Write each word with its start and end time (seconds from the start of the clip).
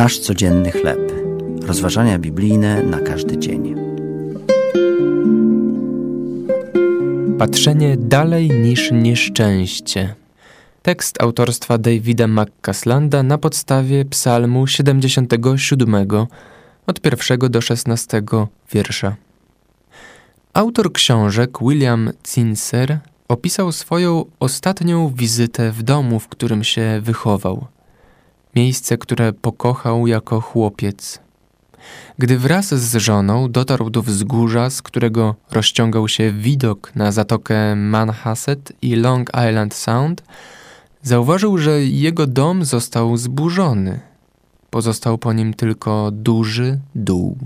Nasz 0.00 0.18
codzienny 0.18 0.70
chleb. 0.70 1.12
Rozważania 1.62 2.18
biblijne 2.18 2.82
na 2.82 3.00
każdy 3.00 3.38
dzień. 3.38 3.74
Patrzenie 7.38 7.96
dalej 7.96 8.50
niż 8.50 8.90
nieszczęście. 8.92 10.14
Tekst 10.82 11.22
autorstwa 11.22 11.78
Davida 11.78 12.26
McCaslanda 12.26 13.22
na 13.22 13.38
podstawie 13.38 14.04
Psalmu 14.04 14.66
77 14.66 16.06
od 16.86 17.00
pierwszego 17.00 17.48
do 17.48 17.60
16 17.60 18.22
wiersza. 18.72 19.16
Autor 20.54 20.92
książek 20.92 21.58
William 21.60 22.10
Cincer 22.22 22.98
opisał 23.28 23.72
swoją 23.72 24.24
ostatnią 24.40 25.12
wizytę 25.16 25.72
w 25.72 25.82
domu, 25.82 26.20
w 26.20 26.28
którym 26.28 26.64
się 26.64 27.00
wychował. 27.02 27.66
Miejsce, 28.54 28.98
które 28.98 29.32
pokochał 29.32 30.06
jako 30.06 30.40
chłopiec. 30.40 31.18
Gdy 32.18 32.38
wraz 32.38 32.74
z 32.74 32.96
żoną 32.96 33.50
dotarł 33.50 33.90
do 33.90 34.02
wzgórza, 34.02 34.70
z 34.70 34.82
którego 34.82 35.34
rozciągał 35.50 36.08
się 36.08 36.32
widok 36.32 36.92
na 36.94 37.12
zatokę 37.12 37.76
Manhasset 37.76 38.72
i 38.82 38.96
Long 38.96 39.30
Island 39.48 39.74
Sound, 39.74 40.22
zauważył, 41.02 41.58
że 41.58 41.84
jego 41.84 42.26
dom 42.26 42.64
został 42.64 43.16
zburzony. 43.16 44.00
Pozostał 44.70 45.18
po 45.18 45.32
nim 45.32 45.54
tylko 45.54 46.10
duży 46.10 46.78
dół. 46.94 47.38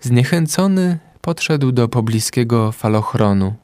Zniechęcony 0.00 0.98
podszedł 1.20 1.72
do 1.72 1.88
pobliskiego 1.88 2.72
falochronu. 2.72 3.54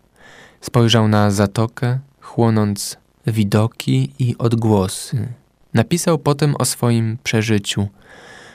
Spojrzał 0.60 1.08
na 1.08 1.30
zatokę, 1.30 1.98
chłonąc 2.20 2.96
widoki 3.26 4.12
i 4.18 4.38
odgłosy. 4.38 5.28
Napisał 5.74 6.18
potem 6.18 6.56
o 6.56 6.64
swoim 6.64 7.18
przeżyciu. 7.22 7.88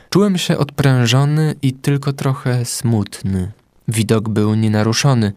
Czułem 0.09 0.37
się 0.37 0.57
odprężony 0.57 1.55
i 1.61 1.73
tylko 1.73 2.13
trochę 2.13 2.65
smutny. 2.65 3.51
Widok 3.87 4.29
był 4.29 4.55
nienaruszony, 4.55 5.33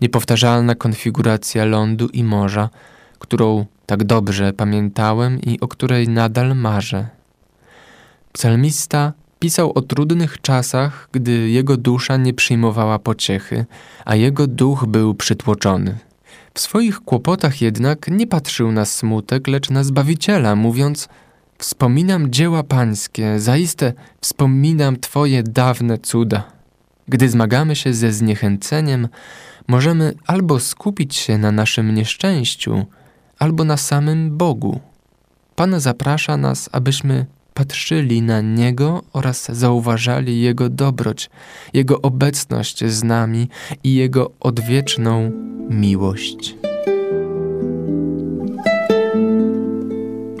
niepowtarzalna 0.00 0.74
konfiguracja 0.74 1.64
lądu 1.64 2.08
i 2.08 2.24
morza, 2.24 2.68
którą 3.18 3.66
tak 3.86 4.04
dobrze 4.04 4.52
pamiętałem 4.52 5.40
i 5.40 5.60
o 5.60 5.68
której 5.68 6.08
nadal 6.08 6.56
marzę. 6.56 7.08
Psalmista 8.32 9.12
pisał 9.38 9.72
o 9.74 9.82
trudnych 9.82 10.40
czasach, 10.40 11.08
gdy 11.12 11.50
jego 11.50 11.76
dusza 11.76 12.16
nie 12.16 12.34
przyjmowała 12.34 12.98
pociechy, 12.98 13.66
a 14.04 14.16
jego 14.16 14.46
duch 14.46 14.86
był 14.86 15.14
przytłoczony. 15.14 15.98
W 16.54 16.60
swoich 16.60 17.00
kłopotach 17.00 17.62
jednak 17.62 18.08
nie 18.08 18.26
patrzył 18.26 18.72
na 18.72 18.84
smutek, 18.84 19.48
lecz 19.48 19.70
na 19.70 19.84
Zbawiciela, 19.84 20.56
mówiąc 20.56 21.08
Wspominam 21.60 22.30
dzieła 22.30 22.62
pańskie, 22.62 23.40
zaiste 23.40 23.92
wspominam 24.20 24.96
Twoje 24.96 25.42
dawne 25.42 25.98
cuda. 25.98 26.52
Gdy 27.08 27.28
zmagamy 27.28 27.76
się 27.76 27.94
ze 27.94 28.12
zniechęceniem, 28.12 29.08
możemy 29.68 30.14
albo 30.26 30.60
skupić 30.60 31.16
się 31.16 31.38
na 31.38 31.52
naszym 31.52 31.94
nieszczęściu, 31.94 32.86
albo 33.38 33.64
na 33.64 33.76
samym 33.76 34.36
Bogu. 34.36 34.80
Pan 35.56 35.80
zaprasza 35.80 36.36
nas, 36.36 36.68
abyśmy 36.72 37.26
patrzyli 37.54 38.22
na 38.22 38.40
Niego 38.40 39.02
oraz 39.12 39.48
zauważali 39.52 40.40
Jego 40.40 40.68
dobroć, 40.68 41.30
Jego 41.74 42.02
obecność 42.02 42.84
z 42.84 43.04
nami 43.04 43.48
i 43.84 43.94
Jego 43.94 44.30
odwieczną 44.40 45.32
miłość. 45.70 46.59